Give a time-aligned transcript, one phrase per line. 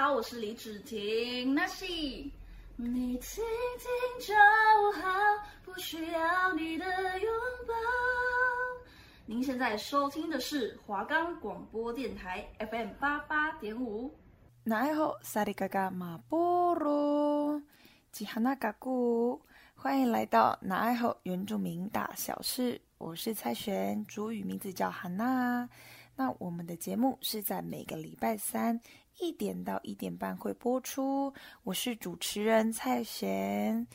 [0.00, 1.54] 好，我是李芷婷。
[1.54, 1.84] 那是
[2.74, 3.44] 你听
[3.78, 4.34] 听就
[4.98, 5.10] 好，
[5.62, 6.86] 不需要你的
[7.18, 7.30] 拥
[7.68, 7.74] 抱。
[9.26, 14.10] 您现在收听的是华冈广播电台 FM 八八点五。
[14.64, 17.60] 那爱好萨利嘎嘎马波罗
[18.10, 19.38] 吉哈那嘎古，
[19.74, 22.80] 欢迎来到那爱好原住民大小事。
[22.96, 25.68] 我是蔡璇，主语名字叫哈娜。
[26.16, 28.78] 那我们的节目是在每个礼拜三
[29.18, 31.32] 一点到一点半会播出。
[31.64, 33.86] 我是主持人蔡璇，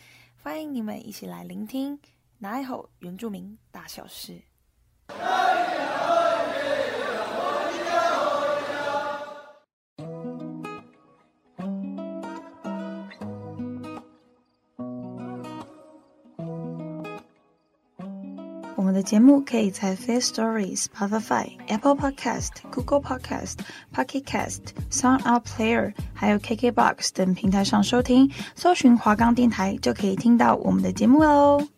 [0.42, 2.00] 欢迎你们一起来聆听
[2.38, 2.64] 哪一
[3.00, 4.42] 原住民大小事。
[18.76, 23.60] 我们的节目可以在 Fair Stories、Spotify、Apple Podcast、Google Podcast、
[23.94, 24.60] Pocket Cast、
[24.92, 31.75] Sound Out Player，还有 KKBox 等平台上收听，搜寻华冈电台就可以听到我们的节目喽。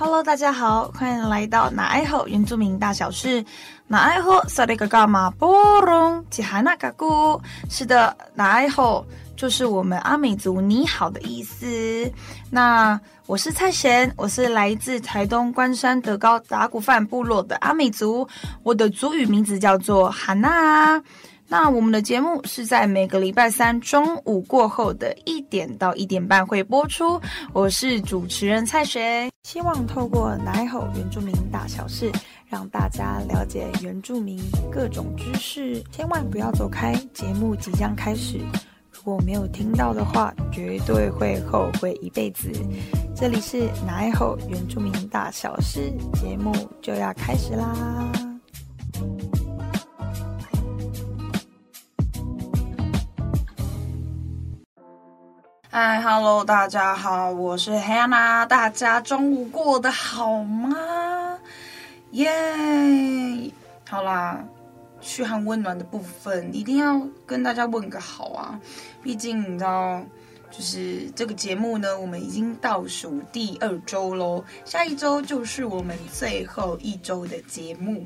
[0.00, 3.44] Hello，大家好，欢迎来到那爱好原住民大小事。
[3.86, 9.04] 那爱好萨里嘎嘎马波隆吉哈纳嘎古，是的，那爱好。
[9.36, 12.10] 就是我们阿美族“你好”的意思。
[12.48, 18.26] 那我是蔡贤，我是来自台东关山德高达古范部落的阿美族，
[18.62, 21.02] 我的族语名字叫做哈娜。
[21.46, 27.20] 那我们的节目是在每个礼拜三中午过后的一点到一点半会播出。
[27.52, 32.12] 我是主持人蔡璇，希望透过奶吼原住民大小事，
[32.46, 34.38] 让大家了解原住民
[34.70, 35.82] 各种知识。
[35.90, 38.38] 千万不要走开，节目即将开始。
[38.92, 42.52] 如果没有听到的话，绝对会后悔一辈子。
[43.16, 46.52] 这里是奶吼原住民大小事节目，
[46.82, 48.29] 就要开始啦！
[55.72, 61.38] 嗨哈喽，大家好，我是 Hannah，大家中午过得好吗？
[62.10, 62.28] 耶、
[63.88, 64.44] 好啦。
[65.00, 68.60] 嘘寒问暖的部分，一定要跟大家问个好啊！
[69.00, 70.02] 毕竟你知道，
[70.50, 78.04] 就是这个节目呢，我们已经倒数第二周喽，下一周就是我们最后一周的节目。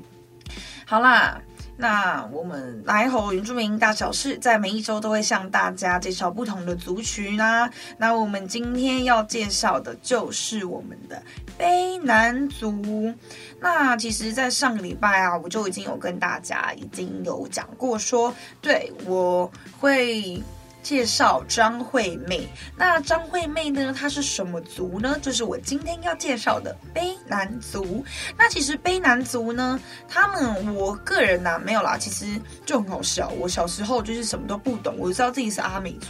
[0.85, 1.41] 好啦。
[1.77, 7.69] 那我们那爱好原住民大小事，在每一周都会向大家介绍不同的族群啦。
[7.99, 11.23] 那我们今天要介绍的就是我们的
[11.59, 13.13] 卑南族。
[13.61, 20.43] 那其实，在上个礼拜啊，我就已经有跟大家已经有讲过说，说对我会。
[20.85, 22.47] 介绍张惠妹，
[22.77, 23.93] 那张惠妹呢？
[23.99, 25.19] 她是什么族呢？
[25.23, 28.05] 就是我今天要介绍的卑南族。
[28.37, 33.31] 那其实卑南族呢，他们我个人呐、啊、没有啦，其实就很好笑。
[33.31, 36.09] 我小时候就是什么都不懂，我就知道自己是阿美族，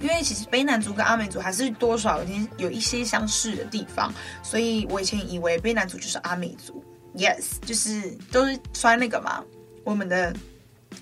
[0.00, 6.84] 因为其实卑南族跟阿美族还是多少有些有一些相似的地方，所以我以前以为卑南族就是阿美族。
[7.14, 9.44] Yes，就是都是穿那个嘛，
[9.84, 10.34] 我们的。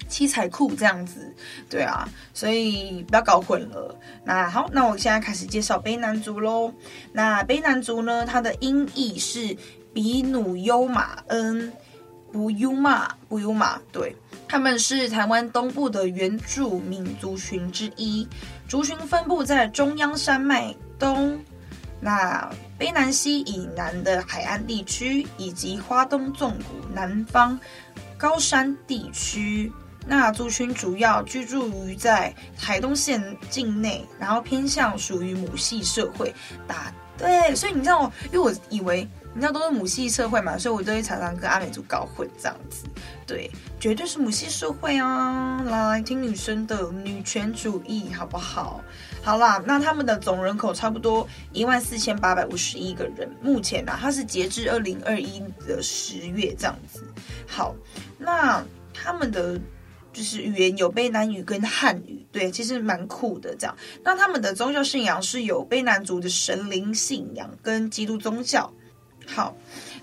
[0.09, 1.35] 七彩裤这样子，
[1.69, 3.95] 对啊，所以不要搞混了。
[4.25, 6.73] 那好，那我现在开始介绍卑南族喽。
[7.13, 9.57] 那卑南族呢，它的音译是
[9.93, 11.73] 比努优马恩
[12.33, 14.15] 不优马不优马，对，
[14.49, 18.27] 他们是台湾东部的原住民族群之一，
[18.69, 21.39] 族群分布在中央山脉东、
[22.01, 27.59] 那卑南溪以南的海岸地区，以及花东纵谷南方
[28.19, 29.73] 高山地区。
[30.07, 36.35] 那族群主要居住于在台东县境内，然后偏向属于母系社会。
[36.67, 42.85] 答对，所以你知道，因为我以为你知道都是母系社会嘛，所以我都会常常跟阿美族搞混这样子。
[43.25, 43.49] 对，
[43.79, 45.63] 绝对是母系社会啊！
[45.65, 48.81] 来听女生的女权主义好不好？
[49.23, 53.31] 好啦，那他们的总人口差不多一万四千八百五十一个人。
[53.41, 57.07] 目前呢、啊，它是截至二零二一的十月这样子。
[57.47, 57.75] 好，
[58.19, 58.63] 那
[58.93, 59.59] 他们的。
[60.15, 63.55] 就是语言有卑南语跟汉语，对，其实蛮酷的。
[63.57, 68.73] 这样，那他们的宗教信仰是有卑南族的神灵信仰跟基督宗教。
[69.27, 69.57] 好，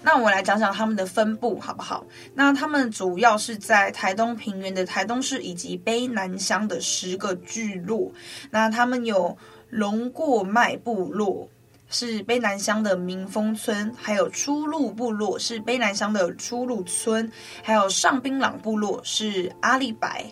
[0.04, 2.06] 那我来讲讲他们的分布好不好？
[2.34, 8.12] 那他们主要是在台东平原的台东市以及卑南乡的十个聚落。
[8.50, 9.38] 那他们有
[9.69, 11.50] 龙过麦部落。
[11.92, 17.30] 是卑南乡的民丰村，还有初鹿部落是卑南乡的初鹿村，
[17.62, 20.26] 还有上槟榔部落是阿里白，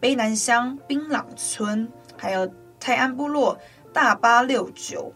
[0.00, 1.86] 卑南乡槟榔村，
[2.16, 2.48] 还有
[2.78, 3.58] 泰安部落
[3.92, 5.12] 大八六九，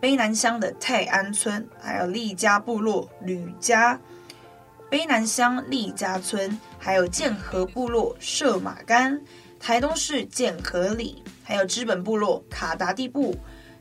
[0.00, 3.98] 卑南乡的泰安村，还有利家部落吕家，
[4.90, 9.18] 卑南乡利家村，还有建和部落社马干。
[9.60, 13.36] 台东市剑河里，还有知本部落卡达地部。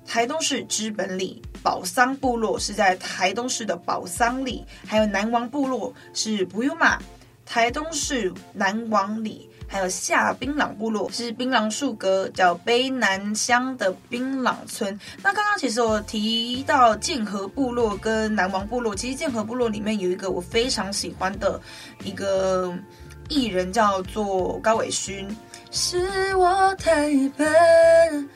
[0.05, 6.97] 台东市知本里宝桑部落是在台东市的宝桑里，还有南王部落是普悠玛。
[7.43, 14.97] 台东市南王里，还有下槟榔部落是槟榔树格，叫卑南乡的槟榔村。
[15.21, 21.59] 那刚刚其实我提到剑河部落跟南王部落，其实剑河部落里面有一个我非常喜欢的
[22.05, 22.73] 一个
[23.27, 25.27] 艺人，叫做高伟勋。
[25.71, 28.29] 是我太笨。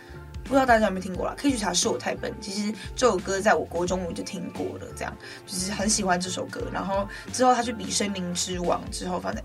[0.45, 1.35] 不知道大家有没有听过啦？
[1.37, 1.73] 可以去查。
[1.73, 2.33] 是我太笨。
[2.39, 5.13] 其实这首歌在我国中我就听过了，这样
[5.45, 6.61] 就是很喜欢这首歌。
[6.71, 9.43] 然后之后他去比森林之王之后，发现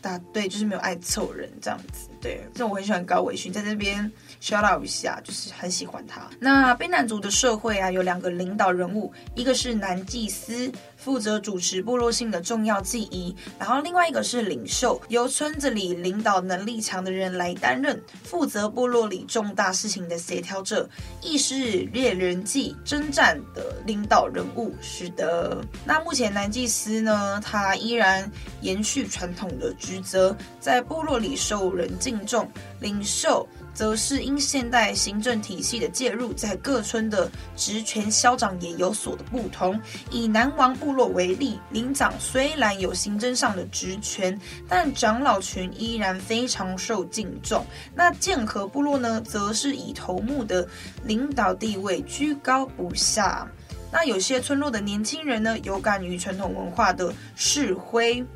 [0.00, 2.08] 大对就是没有爱凑人这样子。
[2.20, 4.10] 对，这我很喜欢高伟勋，在这边
[4.40, 6.22] shout out 一下，就是很喜欢他。
[6.38, 10.70] 那卑南族的社会啊，有两个领导人物，一个是男祭司。
[11.08, 20.86] 负责主持部落性的重要祭仪，然后另外一个是领袖，由村子里领导能力强的人来担任，负责部落里重大事情的协调者，
[21.22, 24.74] 亦是猎人祭征战的领导人物。
[24.82, 32.48] 是的，那目前男祭司呢，他依然延续传统的职责，在部落里受人敬重。
[32.80, 33.46] 领袖。
[33.74, 39.80] 则是因现代行政体系的介入，在各村的职权消长也有所的不同。
[40.10, 44.36] 以南王部落为例，领长虽然有行政上的职权，
[44.68, 47.64] 但长老群依然非常受敬重。
[47.94, 50.66] 那剑河部落呢，则是以头目的
[51.04, 53.46] 领导地位居高不下。
[53.92, 58.26] 那有些村落的年轻人呢，有感于传统文化的式徽。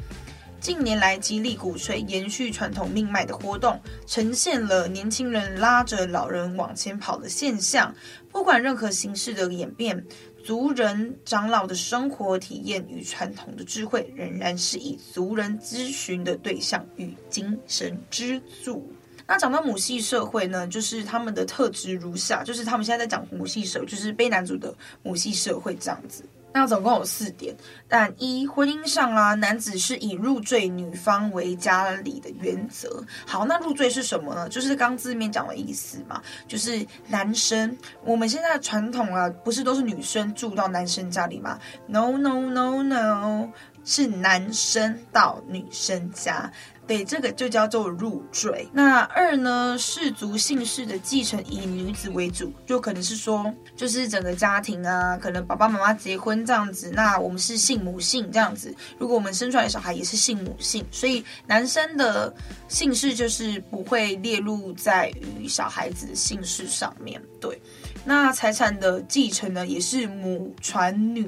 [0.62, 7.92] 近年来极力鼓吹延续传统命脉的活动，呈现了年轻人拉着老人往前跑的现象。
[8.30, 10.06] 不管任何形式的演变，
[10.44, 18.88] 族人长老的生活体验与传统的智慧，仍然是以族人咨询的对象与精神支柱。
[19.26, 24.72] 那讲到母系社会呢，就是他们的特质如下，就是他们现在在讲母系社，就是卑南族的
[25.02, 26.22] 母系社会这样子。
[26.52, 27.56] 那总共有四点，
[27.88, 33.02] 但一婚姻上啊，男子是以入赘女方为家里的原则。
[33.26, 34.48] 好，那入赘是什么呢？
[34.48, 37.76] 就是刚字面讲的意思嘛，就是男生。
[38.04, 43.48] 我们现在传统啊，不是都是女生住到男生家里吗？No no no no，
[43.84, 46.50] 是男生到女生家。
[46.84, 48.68] 对，这个就叫做入赘。
[48.72, 58.74] 那二呢，氏族姓氏的继承以女子为主，就可能是说，就是整个家庭啊，可能爸爸妈妈结婚这样子，那我们是姓母姓这样子。
[58.98, 62.34] 如果我们生出来的小孩也是姓母姓，所以男生的
[62.66, 65.08] 姓氏就是不会列入在
[65.38, 67.22] 于小孩子的姓氏上面。
[67.40, 67.62] 对。
[68.04, 71.24] 那财产的继承呢，也是母传女，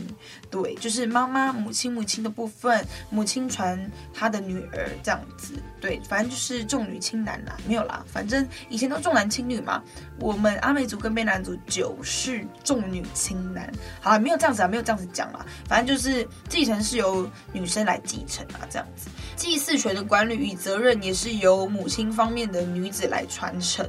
[0.50, 3.78] 对，就是妈妈母亲母亲的部分，母亲传
[4.12, 9.82] 她的女儿这样子，对，反正就是重女轻男啦，没有啦，反正以前都重男轻女嘛，
[10.18, 23.88] 我们阿美族跟卑南族就是重女轻男，好啦，没有这样子啊，没有这样子讲啦，反正就是继承是由女生来继承啊，这样子，祭祀权的管理与责任也是由母亲方面的女子来传承。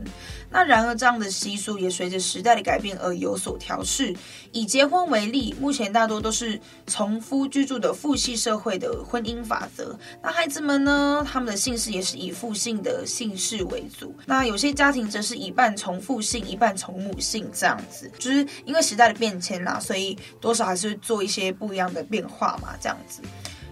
[0.56, 4.16] 那然而，这样的习俗也随着时代的改变而有所调适。
[4.54, 6.58] 以结婚为例，目前大多都是
[6.88, 10.00] 从夫居住的父系社会的婚姻法则。
[10.24, 14.16] 那孩子们呢，他们的姓氏也是以父姓的姓氏为主。
[14.26, 18.10] 那有些家庭则是一半从父姓，一半从母姓这样子。
[18.18, 23.22] 就是因为时代的变迁啦，所以多少还是做一些不一样的变化嘛，这样子。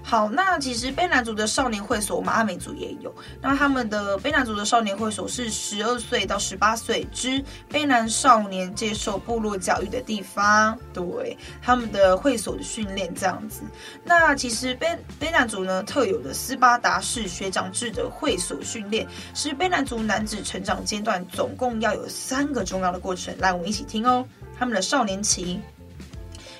[0.06, 3.12] 好，那其实卑南族的少年会所，我们阿美族也有。
[3.42, 13.62] 那他们的卑南族的少年会所是十二岁到十八岁之卑南少年接受部落教育的地方，对他们的会所的训练这样子。
[14.04, 23.34] 那其实卑卑南族呢特有的斯巴达式学长制的会所训练，是卑南族男子成长阶段总共要有三个重要的过程。
[23.40, 24.28] 来，我们一起听哦，
[24.60, 25.62] 他们的少年期。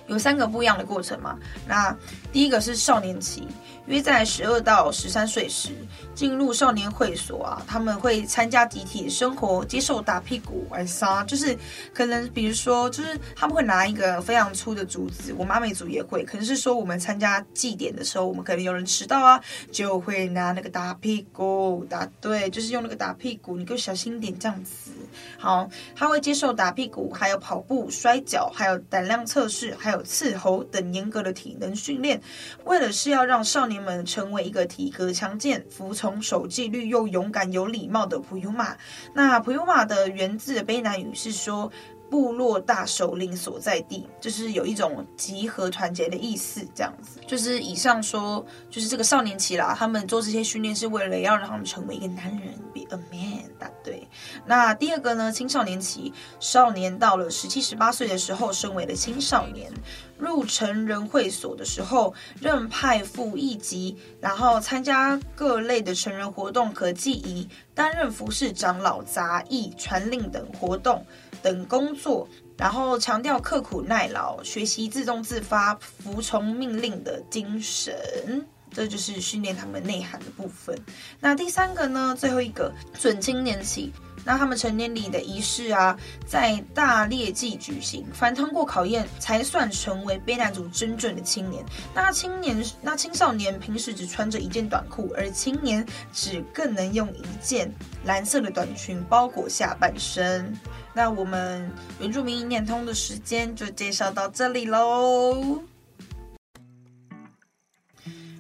[0.08, 1.40] 有三个不一样的过程嘛？
[1.66, 1.96] 那
[2.34, 3.48] 第一个是少年期，
[3.86, 5.70] 约在十二到十三岁时
[6.16, 11.56] 进入少年会所啊，他们会参加集体生活，接受打屁股玩沙，就是
[11.94, 19.40] 可能比如说，就是他们会拿一个非常粗的竹子，我们阿美族也会，可能是说我们参加祭典的时候，我们可能有人迟到啊，
[19.72, 24.92] 就会拿那个打屁股打，对，就是用那个打屁股，你给我小心点这样子。
[25.38, 32.20] 好，他会接受打屁股，还有跑步、摔跤，还有胆量测试，还有伺候等严格的体能训练，
[32.66, 38.76] 为了是要让少年们成为一个体格强健、服从、守纪律又勇敢有礼貌的普悠玛。
[39.14, 41.72] 那普悠玛的源自的卑南语是说
[42.10, 46.62] 部落大首领所在地，就是有一种集合团结的意思。
[46.76, 54.08] 这样子，就是以上说，就是这个少年期啦，他们做这些训练是为了要让他们成为一个男人，be a man 对。
[54.46, 59.72] 那第二个呢，青少年期，少年到了十七、十八岁的时候，升为了青少年。
[60.18, 71.06] 入成人会所的时候，任派副一级，然后参加各类的成人活动，可记仪，担任服侍长老、杂役、传令等活动
[71.42, 72.28] 等工作，
[72.58, 78.46] 然后强调刻苦耐劳，学习自动自发、服从命令的精神。
[78.76, 80.76] 这就是训练他们内涵的部分。
[81.20, 83.94] 那第三个呢，最后一个准青年期。
[84.26, 91.64] 那他们成年礼的仪式啊，在大列祭举行，凡通过考验才算成为卑南族真正的青年。
[91.94, 97.72] 那青年，那青少年平时只穿着一件短裤，而青年只更能用一件
[98.06, 100.58] 蓝色的短裙包裹下半身。
[100.94, 105.64] 那我们原住民一念通的时间就介绍到这里喽。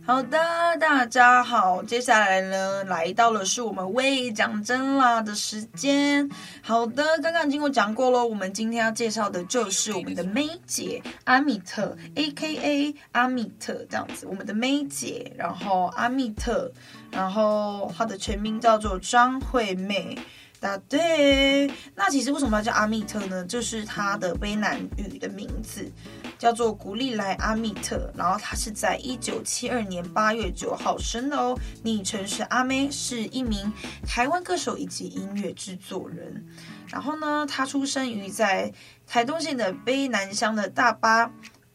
[0.06, 0.38] 好的，
[0.82, 6.30] 大家好，接下来呢，来到了是我们喂讲真啦的时间。
[6.62, 12.94] 好的，刚刚已经有讲过喽，我们今天要介绍的就是我们的妹姐阿密特，A.K.A.
[13.14, 16.70] 阿密特这样子，我们的妹姐，然后阿密特，
[17.10, 20.20] 然后她的全名叫做张惠妹。
[20.64, 23.46] 答对，那其实为什么要叫阿密特呢？
[23.46, 25.92] 就是他的卑南语的名字。
[26.40, 33.72] 叫做古利莱阿密特，然后他是在一九七二年八月九号生的哦，昵称是阿妹，是一名
[34.06, 36.46] 台湾歌手以及音乐制作人。
[36.88, 38.74] 然后呢，他出生于在
[39.08, 41.32] 台东县的卑南乡的大八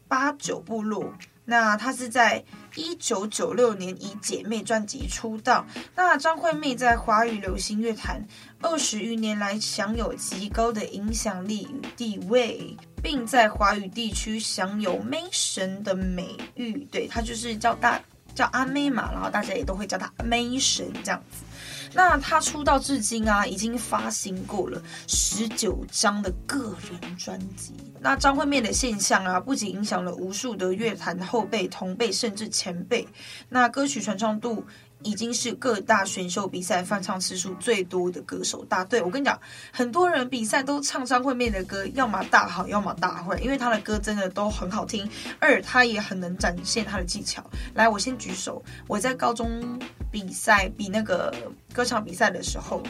[0.06, 1.14] 八九部落。
[1.48, 5.64] 那她是在一九九六年以《姐妹》专辑出道。
[5.96, 8.22] 那张惠妹在华语流行乐坛
[8.60, 12.76] 二十余年来享有极高的影响力与地位。
[13.00, 18.02] 并在华语地区享有“妹神”的美誉，对，她就是叫大
[18.34, 21.44] 叫阿妹嘛，然后大家也都会叫她“妹神”这样子。
[21.92, 27.74] 那他出道至今啊，已经发行过了十九张的个人专辑。
[28.00, 33.06] 那张惠妹的现象啊，不仅影响了无数的乐坛后辈、同辈甚至前辈，
[33.48, 34.64] 那歌曲传唱度。
[35.04, 38.64] 已经是各大选秀比赛翻唱次数最多的歌手。
[38.64, 39.40] 大对，我跟你讲，
[39.72, 45.08] 很多人比赛都唱张惠妹的歌，要么大好，要么大坏，因为她的歌真的都很好听。
[45.38, 47.48] 二，她也很能展现她的技巧。
[47.74, 49.78] 来，我先举手，我在高中
[50.10, 51.34] 比赛比那个
[51.72, 52.82] 歌唱比赛的时候，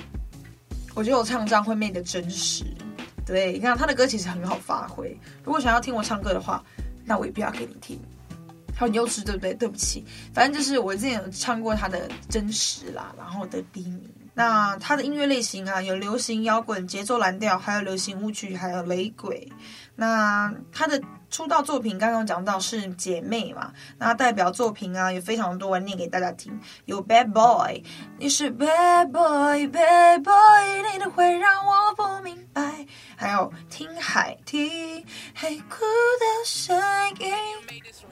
[0.95, 2.65] 我觉得我唱这样会变得《真实》。
[3.27, 5.17] 对，你看他的歌其实很好发挥。
[5.45, 6.65] 如果想要听我唱歌的话，
[7.05, 7.99] 那我也不要给你听。
[8.75, 9.53] 很优质，对不对？
[9.55, 14.09] 对不起，反正就是我之前有唱过他的真实啦，然后的低迷。
[14.35, 19.51] 那他的音乐类型啊，有流行摇滚、节奏蓝调，还有流行舞曲，还有雷鬼。
[19.97, 23.73] 那他的出道作品刚刚讲到是姐妹嘛？
[23.99, 26.59] 那代表作品啊有非常多，念给大家听。
[26.87, 27.83] 有 Bad Boy，
[28.19, 32.87] 你是 Bad Boy，Bad Boy，你的会让我不明白。
[33.17, 35.05] 还有听海听
[35.35, 36.77] 海哭的声
[37.21, 37.35] 音。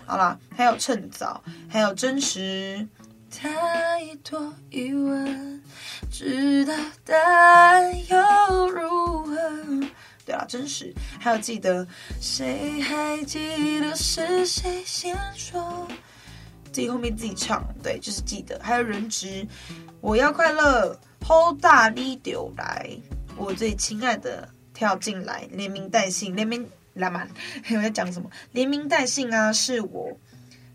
[0.05, 2.87] 好啦，还有趁早，还有真实。
[3.29, 5.63] 太多疑问，
[6.11, 6.73] 知道
[7.05, 8.16] 答案又？
[10.47, 10.95] 真实。
[11.21, 11.87] 还有记得，
[12.21, 15.87] 谁还记得是谁先说？
[16.73, 18.59] 自己后面自己唱，对，就是记得。
[18.63, 19.47] 还有人质，
[20.01, 22.89] 我要快乐，Hold 大力丢来，
[23.37, 26.67] 我最亲爱的跳进来，连名带姓，连名。
[26.97, 27.29] 来嘛，
[27.77, 28.31] 我在讲什么？
[28.53, 30.11] 连名带姓啊，是我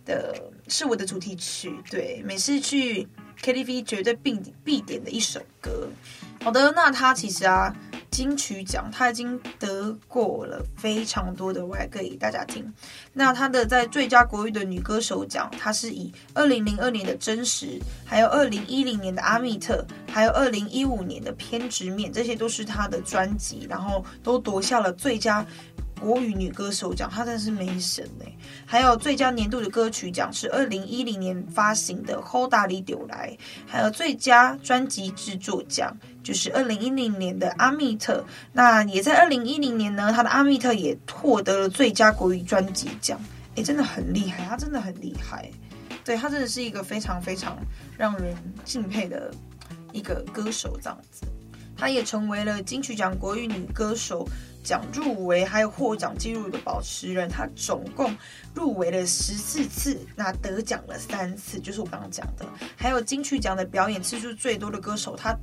[0.06, 1.74] 的，是我的主题曲。
[1.90, 3.08] 对，每次去
[3.42, 5.90] KTV 绝对必必点的一首歌。
[6.44, 7.76] 好的，那他其实啊。
[8.12, 12.72] 金曲奖，他已经得过了非常多的，我来给大家听。
[13.14, 25.46] 那他的在最佳国语的女歌手奖，他是以二零零二年的真实，还有二零一零年的阿密特，还有二零一五年的偏执面，这些都是他的专辑，然后都夺下了最佳
[26.02, 28.26] 国语女歌手奖，她真的是没神呢。
[28.66, 35.96] 还有最佳年度的歌曲奖是二零一零年发行的《好大力就来》，还有最佳专辑制作奖。
[36.24, 43.20] 就是二零一零年的阿密特，那也在二零一零年呢，他的阿密特也获得了最佳国语专辑奖，
[43.56, 45.50] 诶，真的很厉害，他真的很厉害，
[46.06, 47.58] 对，他真的是一个非常非常
[47.98, 49.34] 让人敬佩的
[49.92, 51.26] 一个歌手，这样子，
[51.76, 54.24] 他也成为了金曲奖国语女歌手
[54.64, 58.16] 奖入围还有获奖记录的保持人，他总共
[58.54, 65.38] 入围了十四次，那得奖了三次，就是我刚刚讲的，还有金曲奖的表演次数最多的歌手，他。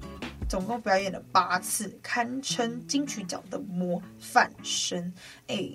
[0.48, 5.12] 总共表演了八次，堪称金曲奖的模范生。
[5.46, 5.68] 哎，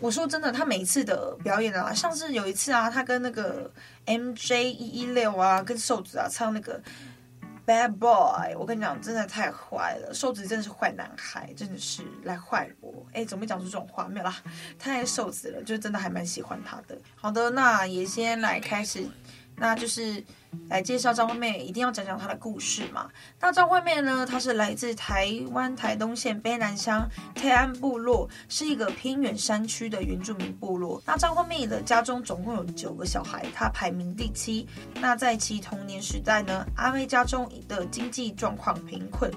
[0.00, 3.70] 我说真的，他每一次的表演啊，像是有一次啊，他跟那个
[4.06, 6.82] MJ 一一六啊，跟瘦子啊唱那个
[7.66, 13.06] bad boy，我跟你讲，真的太坏了，瘦子真的是坏男孩，真的是来坏我。
[13.12, 14.08] 哎，怎么没讲出这种话？
[14.08, 14.36] 没有啦，
[14.78, 16.98] 太瘦子了，就真的还蛮喜欢他的。
[17.14, 19.06] 好的，那也先来开始，
[19.56, 20.22] 那就是。
[20.68, 23.08] 来介绍张惠妹，一定要讲讲她的故事嘛。
[23.40, 31.02] 那张惠妹呢，她是来自台湾台东县卑南乡泰安部落，是一个偏远山区的原住民部落。
[31.06, 34.66] 那张惠妹的家中总共有九个小孩，她排名第七。
[35.00, 39.30] 那在其童年时代呢，阿妹家中的经济状况贫困，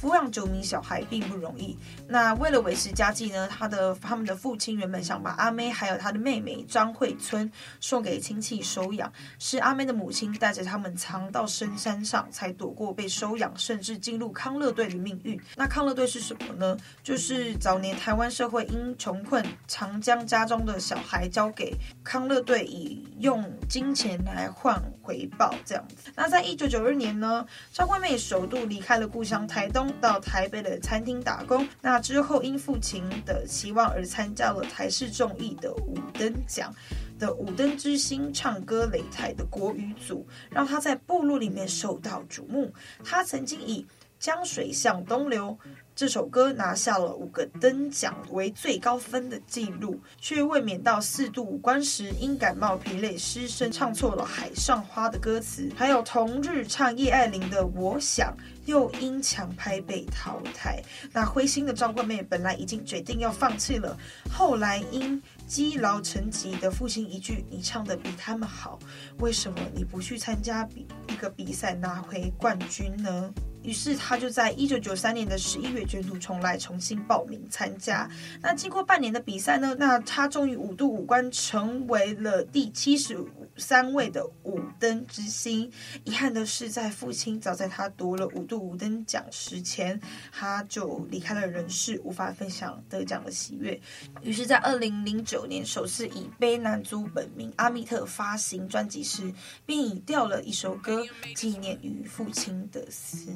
[0.00, 1.76] 抚养九名小孩并不容易。
[2.06, 15.40] 那为了维持家计呢，她的他们的父亲原本想把阿妹还有她的妹妹张惠村送给亲戚收养，是阿妹的母亲带着他们藏到深山上，才躲过被收养，甚至进入康乐队的命运。
[15.56, 16.76] 那康乐队是什么呢？
[17.02, 25.54] 就是早年台湾社会因穷困，常将家中的小孩交给康乐队，以用金钱来换回报。
[25.64, 26.10] 这样子。
[26.14, 31.66] 那在一九九二年呢，张惠妹首度离开了故乡台东，到台北的餐厅打工。
[31.80, 36.72] 那之后因父亲的期望而参加了台视综艺的五等奖。
[37.18, 42.72] 的五灯之星唱歌擂台的国语组，让他在部落里面受到瞩目。
[43.04, 43.82] 他曾经以
[44.18, 45.56] 《江水向东流》
[45.94, 55.68] 这首歌拿下了五个灯奖为最高分的记录，却未免到四度五关时因感冒疲累失声，唱错了《海上花》的歌词。
[55.76, 58.32] 还有同日唱叶爱玲的《我想》，
[58.66, 60.80] 又因抢拍被淘汰。
[61.12, 63.96] 那灰心的张惠妹本来已经决定要放弃了，
[64.32, 68.78] 后来因积劳成疾的父亲一句“你唱的比他们好，
[69.20, 73.32] 为什么你不去参加比一个比赛拿回冠军呢？”
[73.68, 78.08] 于是他就在一九九三年的十一月卷土重来，重新报名参加。
[78.40, 83.22] 那经过半年的比赛呢，那他终于五度五关，成为了第七十
[83.58, 85.70] 三位的五灯之星。
[86.04, 90.00] 遗憾的是，在父亲早在他夺了五度五灯奖时前，
[90.32, 93.78] 他就离开了人世，无法分享得奖的喜悦。
[94.22, 99.30] 于是，在二零零九年，首次以卑南族本名阿密特发行专辑时，
[99.66, 101.04] 并以调了一首歌
[101.36, 103.28] 纪念与父亲的思。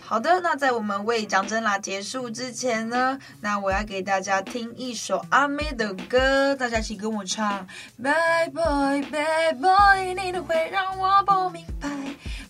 [0.00, 7.66] 好的，那在我们为讲真啦结束之前呢，那我要给大家听一首阿妹的歌，大家一起跟我唱。
[8.02, 11.88] Bad boy, bad boy，你的会让我不明白。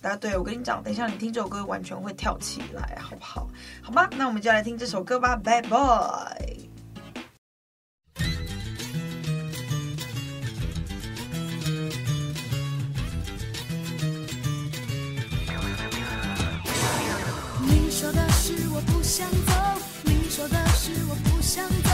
[0.01, 3.47] 大家对我跟你讲，等一下你听这首歌完全会跳起来，好不好？
[3.83, 6.70] 好吧，那我们就来听这首歌吧，Bad boy。
[19.11, 19.53] 想走，
[20.05, 21.91] 你说的是我不想走，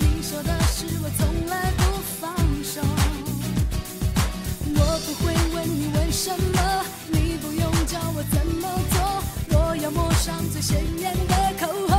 [0.00, 1.82] 你说的是我从来不
[2.20, 2.82] 放手。
[4.74, 11.95] 我不会问你为什么，你不用教我怎么做，我要抹上最鲜艳的口红。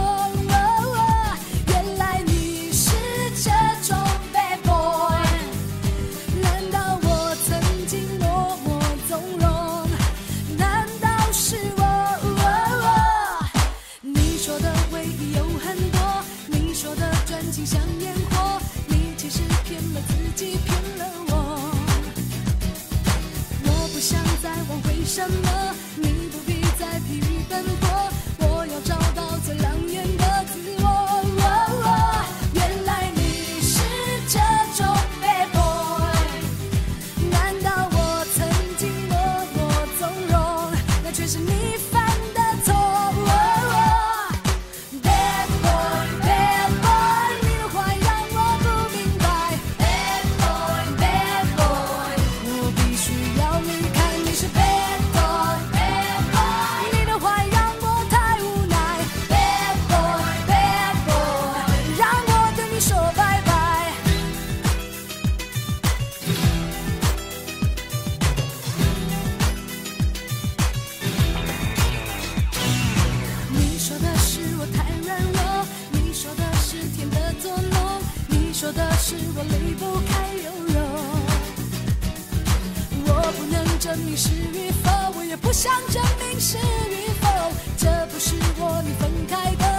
[25.17, 25.46] 什么？
[83.97, 87.27] 证明是与否，我也不想证明是与否。
[87.77, 89.76] 这不是我，你分开的。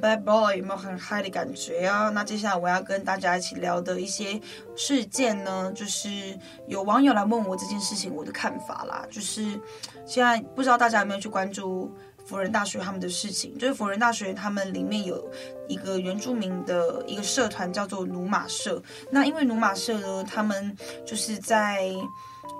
[0.00, 2.08] Bad Boy 有没有很嗨的感觉啊？
[2.10, 4.40] 那接下来我要跟大家一起聊的一些
[4.76, 9.06] 事件呢，就是有网友来问我这件事情我的看法啦。
[9.10, 9.60] 就是
[10.04, 11.90] 现在不知道大家有没有去关注
[12.24, 13.56] 辅仁大学他们的事情？
[13.58, 15.30] 就是辅仁大学他们里面有
[15.68, 18.82] 一个原住民的一个社团叫做努马社。
[19.10, 21.90] 那因为努马社呢，他们就是在。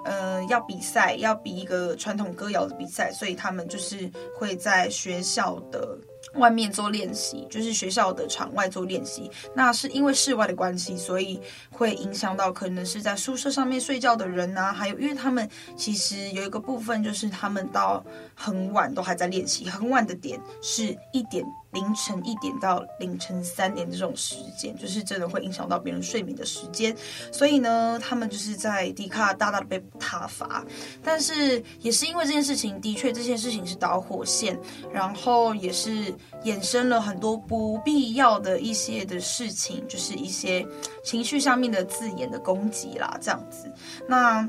[0.05, 5.99] 呃，要比赛，要比一个传统歌谣的比赛，所以他们就是会在学校的
[6.35, 9.31] 外面做练习，就是学校的场外做练习。
[9.55, 21.45] 那是因为室外的关系，所以会影响到可能是在宿舍上面睡觉的人啊，还有因为他们其实有一个部分就是他们到很晚都还在练习，很晚的点是一点。
[21.77, 26.97] 凌晨一点到凌晨三点这种时间，就是真的会影响到别人睡眠的时间，
[27.31, 30.65] 所以呢，他们就是在迪卡大大的被挞伐。
[31.05, 34.59] 但是也是因为这件事情，的确这件事情是导火线，
[34.91, 40.67] 然后也是衍生了很多不必要的一些的事情，就是一些
[41.05, 43.71] 情绪上面的字眼的攻击啦，这样子。
[44.09, 44.49] 那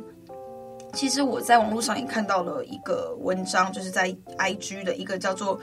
[0.93, 5.59] 其实我在网络上也看到了一个文章，就是在 IG 的一个叫做。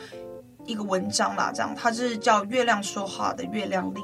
[0.66, 4.00] 一个文章啦，这样，它是叫《月亮说话的月亮历》，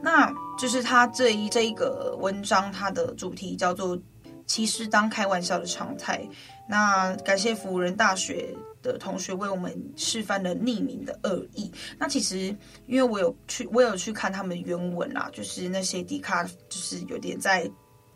[0.00, 3.98] 那就是它这一这一个文章，它的主题叫做
[4.46, 6.26] “其实当开玩笑的常态”。
[6.68, 11.70] 那感谢辅仁大学的同学为我们示范了匿名的恶意。
[11.98, 17.70] 那其实因为我有去，我有去看他们原文啦，就是那些迪卡，就是有点在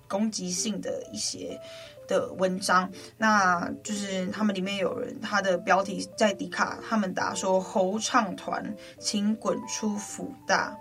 [0.09, 1.59] 攻击性的一些。
[2.07, 10.77] 的文章，那就是他们里面有人，他的标题在迪卡，他们打说猴唱团，请滚出辅大，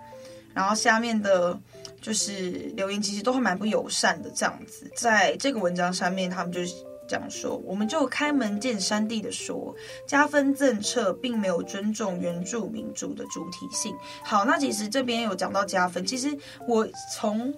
[0.54, 1.58] 然后下面的
[2.00, 4.90] 就是留言，其实都还蛮不友善的这样子。
[4.94, 6.60] 在这个文章上面，他们就
[7.08, 9.74] 讲说，我们就开门见山地的说，
[10.06, 13.94] 加分政策并没有尊重原住民族的主体性。
[14.24, 16.36] 好，那其实这边有讲到加分，其实
[16.66, 17.54] 我从。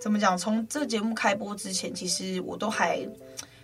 [0.00, 0.36] 怎么讲？
[0.36, 3.06] 从这节目开播之前，其实我都还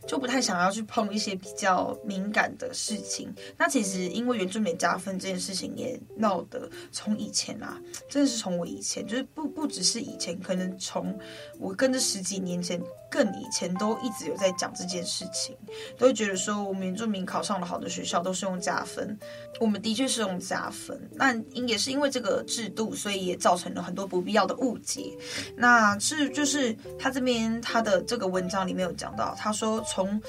[0.07, 3.35] 就不太想要去碰一些比较敏感的事情。
[3.57, 11.19] 那其实因为原住民加分这件事情也闹得从以前啊，真的是从我以前，就是不不只是以前，可能从
[11.59, 12.81] 我跟着十几年前。
[13.11, 15.57] 更以前都一直有在讲这件事情，
[15.97, 19.18] 都会觉得说我们原住民考上了好的学校都是用加分，
[19.61, 21.35] 我们的确是用加分，那
[21.66, 25.16] 也是因为这个制度，所以也造成了很多不必要的误解。
[25.57, 30.21] 那是就是他这边他的这个文章里面有讲到，他说从。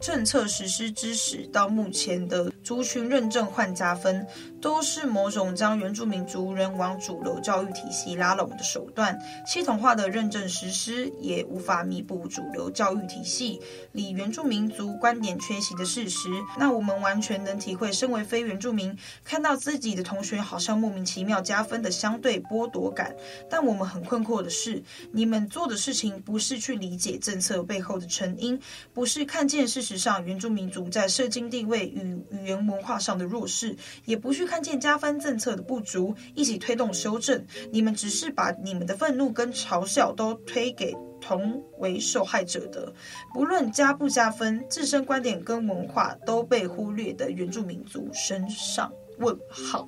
[0.00, 4.24] 政策实施之时到目前的族群认证换加分，
[4.62, 9.18] 都是某种将原住民族人往主流教育体系拉拢的手段。
[9.46, 13.60] 系统化的认证实施也无法弥补主流教育体系
[13.92, 16.30] 里原住民族观点缺席的事实。
[16.58, 23.14] 那我们完全能体会，身为非原住民，看到自己的同学好像莫名其妙加分的相对剥夺感。
[23.50, 28.58] 但我们很困惑的是，你们做的事情不是去理解政策背后的成因，
[28.94, 29.98] 不是看见事实。
[29.98, 37.44] 上，原住民族在社经地位与语言文化上的弱势，也不去看见加分政策的不足，一起推动修正。
[37.70, 42.90] 你们只是把你们的愤怒跟嘲笑都推给同为受害者的，
[43.34, 48.90] 不论加不加分，自身观点跟文化都被忽略的原住民族身上。
[49.18, 49.86] 问号。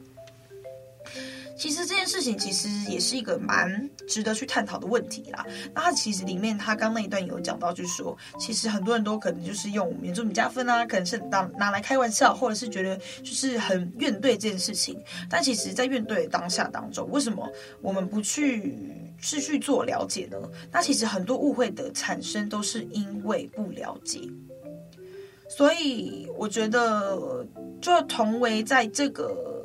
[1.60, 5.44] 其实这件事情其实也是一个蛮值得去探讨的问题啦。
[5.74, 14.98] 那他其实里面他刚那一段有讲到，就是说，其实很多人都可能就是用原住民加分啊，可能是当拿来开玩笑，或者是觉得就是很怨怼这件事情。
[15.28, 17.46] 但其实，在怨怼当下当中，为什么
[17.82, 18.74] 我们不去
[19.20, 20.38] 是去做了解呢？
[20.72, 24.18] 那其实很多误会的产生都是因为不了解。
[25.46, 27.46] 所以我觉得，
[27.82, 29.59] 就同为在这个。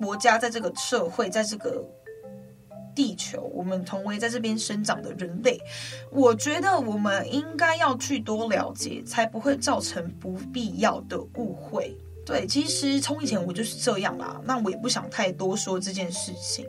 [0.00, 1.84] 国家在这个社会，在这个
[2.94, 5.60] 地球，我们同为在这边生长的人类，
[6.10, 11.94] 我觉得我们应该要去多了解，才不会造成不必要的误会。
[12.24, 16.66] 对，其实从以前我就是这样啦，那我也不想太多说这件事情，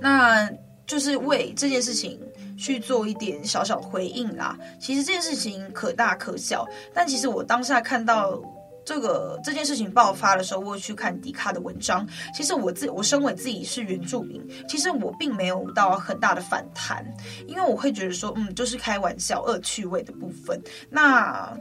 [0.00, 0.48] 那
[0.86, 2.20] 就是为这件事情
[2.56, 4.58] 去做一点小小回应啦。
[4.78, 8.40] 其实这件事情可大可小，但其实我当下看到。
[8.84, 12.06] 这个这件事情爆发的时候，我去看迪卡的文章。
[12.34, 17.04] 其实我自我身为自己是原住民，其实我并没有到很大的反弹，
[17.46, 20.60] 因为我会觉得说，嗯，就是开玩笑、恶趣味的部分。
[20.90, 21.56] 那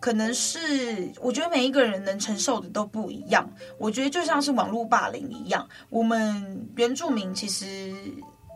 [0.00, 3.48] 可能是我觉得每一个人能承受的都不一样。
[3.78, 7.92] 我觉得就像是网络霸凌一样，我们原住民其实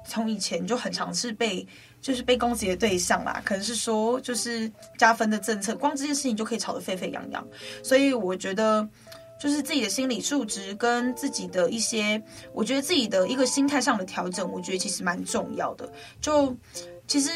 [0.07, 1.67] 从以前就很常是被。
[2.01, 7.47] 就是被攻击的对象啦，可能是说就是加分的政策，光这件事情就可以吵得沸沸扬扬。
[7.83, 8.89] 所以我觉得
[9.41, 15.91] 就是自己的心理素质跟自己的一些，我觉得自己的一个心态上的调整，我觉得其实蛮重要的。
[16.21, 16.57] 就
[17.07, 17.31] 其实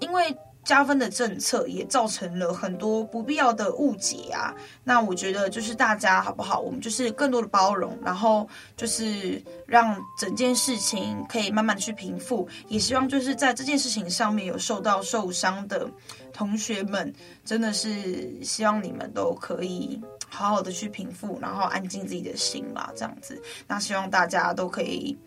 [0.00, 0.36] 因为。
[0.64, 4.54] 加分的政策也造成了很多不必要的误解啊！
[4.84, 6.60] 那我觉得就是大家好不好？
[6.60, 12.48] 我们就是更多的包容，然后就是让整件事情可以慢慢的去平复。
[12.68, 15.88] 也希望就是在这件事情上面有受到受伤的
[16.32, 17.12] 同学们，
[17.44, 23.42] 真的是希望你们都可以好好的去平复，然后安静自己的心吧，这样子。
[23.66, 25.18] 那希望大家都可以。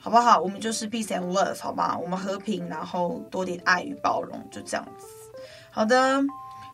[0.00, 0.38] 好不好？
[0.38, 1.98] 我们就是 peace and love，好吗？
[1.98, 5.06] 我们和平，然后多点爱与包容，就这样子。
[5.70, 6.22] 好的，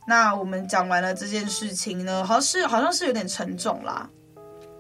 [0.07, 4.09] 那我们讲完了这件事情呢，好像是好像是有点沉重啦。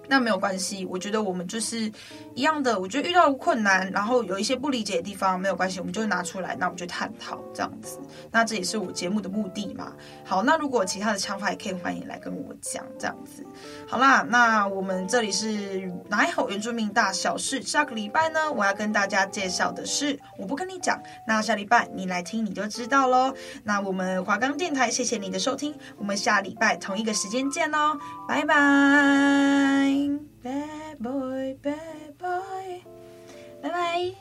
[0.09, 1.90] 那没有关系，我觉得我们就是
[2.35, 2.79] 一样的。
[2.79, 7.99] 我觉得遇到困难，然后有一些不理解的地方，没有关系，我们就拿出来，那我们就探讨这样子。
[8.31, 9.93] 那这也是我节目的目的嘛。
[10.25, 13.45] 好，那如果其他的想法，也可以欢迎来跟我讲这样子。
[13.87, 17.62] 好啦，那我们这里是哪一口原住民大小事？
[17.62, 23.33] 下个礼拜呢，我要跟大家介绍的是，我不跟你讲，那下礼拜你来听你就知道喽。
[23.62, 27.97] 那我们华冈电台，谢谢你的收听，我们下礼拜同一个时间见喽，
[28.29, 29.93] 拜拜。
[29.94, 30.28] listening.
[30.42, 32.83] Bad boy, bad boy.
[33.62, 34.14] Bye bye.